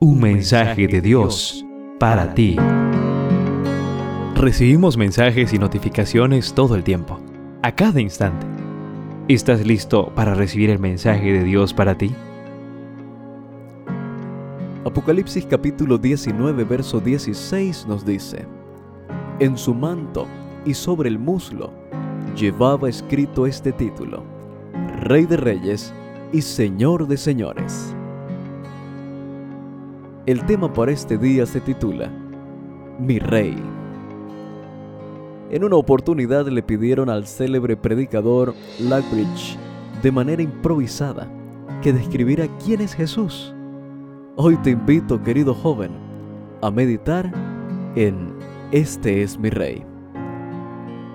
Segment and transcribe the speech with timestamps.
[0.00, 1.66] Un mensaje de Dios
[1.98, 2.56] para ti.
[4.36, 7.18] Recibimos mensajes y notificaciones todo el tiempo,
[7.64, 8.46] a cada instante.
[9.26, 12.14] ¿Estás listo para recibir el mensaje de Dios para ti?
[14.84, 18.46] Apocalipsis capítulo 19, verso 16 nos dice,
[19.40, 20.28] En su manto
[20.64, 21.72] y sobre el muslo
[22.36, 24.22] llevaba escrito este título,
[25.00, 25.92] Rey de Reyes
[26.32, 27.96] y Señor de Señores.
[30.28, 32.12] El tema para este día se titula
[33.00, 33.56] Mi Rey.
[35.50, 39.56] En una oportunidad le pidieron al célebre predicador Lagbridge,
[40.02, 41.32] de manera improvisada,
[41.80, 43.54] que describiera quién es Jesús.
[44.36, 45.92] Hoy te invito, querido joven,
[46.60, 47.32] a meditar
[47.96, 48.34] en
[48.70, 49.82] Este es mi Rey.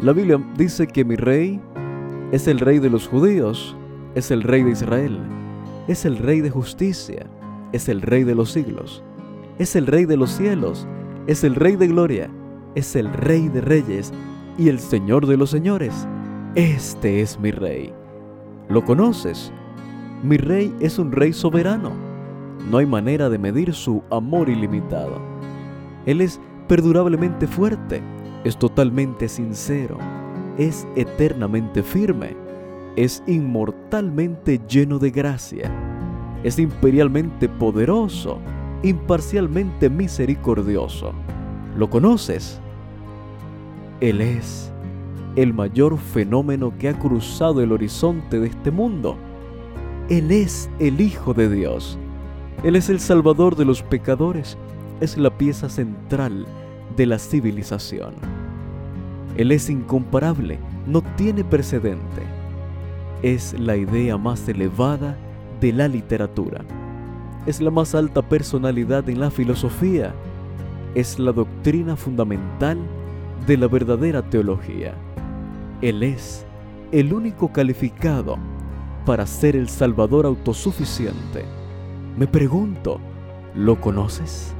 [0.00, 1.60] La Biblia dice que mi Rey
[2.32, 3.76] es el Rey de los judíos,
[4.16, 5.20] es el Rey de Israel,
[5.86, 7.24] es el Rey de justicia,
[7.72, 9.02] es el Rey de los siglos,
[9.58, 10.86] es el Rey de los cielos,
[11.26, 12.30] es el Rey de gloria,
[12.74, 14.12] es el Rey de reyes
[14.58, 16.06] y el Señor de los señores.
[16.54, 17.92] Este es mi Rey.
[18.68, 19.52] ¿Lo conoces?
[20.22, 21.92] Mi Rey es un Rey soberano.
[22.70, 25.20] No hay manera de medir su amor ilimitado.
[26.06, 28.02] Él es perdurablemente fuerte,
[28.44, 29.98] es totalmente sincero,
[30.58, 32.36] es eternamente firme,
[32.96, 35.95] es inmortalmente lleno de gracia
[36.46, 38.38] es imperialmente poderoso,
[38.84, 41.12] imparcialmente misericordioso.
[41.76, 42.60] ¿Lo conoces?
[44.00, 44.70] Él es
[45.34, 49.16] el mayor fenómeno que ha cruzado el horizonte de este mundo.
[50.08, 51.98] Él es el Hijo de Dios.
[52.62, 54.56] Él es el Salvador de los pecadores.
[55.00, 56.46] Es la pieza central
[56.96, 58.14] de la civilización.
[59.36, 62.22] Él es incomparable, no tiene precedente.
[63.24, 65.18] Es la idea más elevada
[65.60, 66.64] de la literatura.
[67.46, 70.14] Es la más alta personalidad en la filosofía.
[70.94, 72.78] Es la doctrina fundamental
[73.46, 74.94] de la verdadera teología.
[75.80, 76.44] Él es
[76.92, 78.38] el único calificado
[79.04, 81.44] para ser el Salvador autosuficiente.
[82.16, 82.98] Me pregunto,
[83.54, 84.54] ¿lo conoces?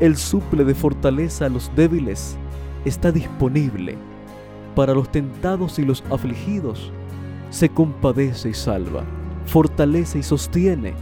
[0.00, 2.36] El suple de fortaleza a los débiles
[2.84, 3.96] está disponible
[4.74, 6.90] para los tentados y los afligidos.
[7.50, 9.04] Se compadece y salva
[9.46, 10.94] fortalece y sostiene,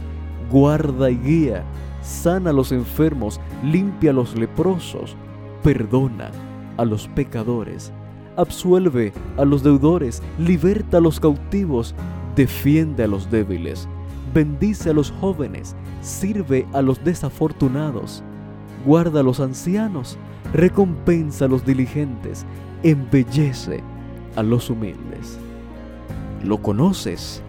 [0.51, 1.63] guarda y guía,
[2.01, 5.15] sana a los enfermos, limpia a los leprosos,
[5.63, 6.31] perdona
[6.77, 7.91] a los pecadores,
[8.37, 11.93] absuelve a los deudores, liberta a los cautivos,
[12.35, 13.87] defiende a los débiles,
[14.33, 18.23] bendice a los jóvenes, sirve a los desafortunados,
[18.85, 20.17] guarda a los ancianos,
[20.53, 22.45] recompensa a los diligentes,
[22.83, 23.83] embellece
[24.35, 25.37] a los humildes.
[26.43, 27.43] ¿Lo conoces?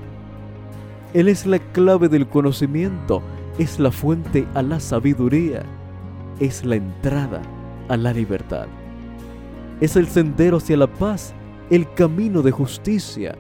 [1.13, 3.21] Él es la clave del conocimiento,
[3.59, 5.65] es la fuente a la sabiduría,
[6.39, 7.43] es la entrada
[7.89, 8.67] a la libertad.
[9.81, 11.35] Es el sendero hacia la paz,
[11.69, 13.35] el camino de justicia,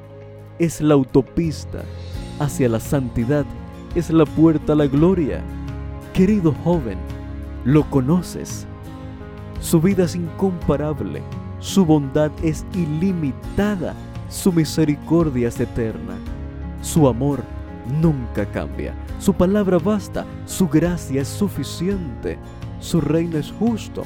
[0.58, 1.84] es la autopista
[2.41, 3.44] hacia la santidad,
[3.94, 5.41] es la puerta a la gloria.
[6.12, 6.98] Querido joven,
[7.64, 8.66] lo conoces.
[9.60, 11.22] Su vida es incomparable,
[11.60, 13.94] su bondad es ilimitada,
[14.28, 16.14] su misericordia es eterna,
[16.82, 17.44] su amor
[17.91, 18.95] nunca cambia.
[19.19, 22.39] Su palabra basta, su gracia es suficiente,
[22.81, 24.05] su reino es justo,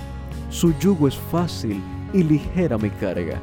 [0.51, 1.81] su yugo es fácil
[2.13, 3.39] y ligera mi carga.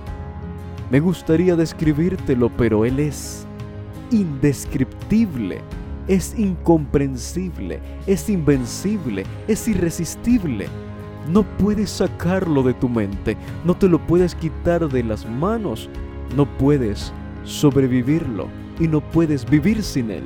[0.90, 3.46] Me gustaría describírtelo, pero Él es
[4.12, 5.62] indescriptible,
[6.07, 10.68] es incomprensible, es invencible, es irresistible.
[11.31, 15.90] No puedes sacarlo de tu mente, no te lo puedes quitar de las manos,
[16.35, 17.13] no puedes
[17.44, 20.23] sobrevivirlo y no puedes vivir sin él.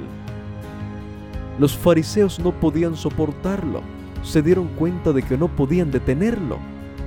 [1.60, 3.82] Los fariseos no podían soportarlo,
[4.24, 6.58] se dieron cuenta de que no podían detenerlo.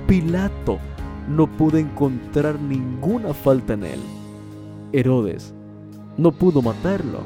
[0.07, 0.79] Pilato
[1.27, 3.99] no pudo encontrar ninguna falta en él.
[4.91, 5.53] Herodes
[6.17, 7.19] no pudo matarlo.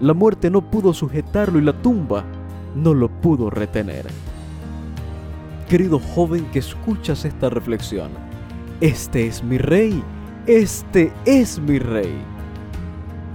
[0.00, 2.24] La muerte no pudo sujetarlo y la tumba
[2.74, 4.06] no lo pudo retener.
[5.68, 8.10] Querido joven que escuchas esta reflexión,
[8.80, 10.02] este es mi rey,
[10.46, 12.14] este es mi rey.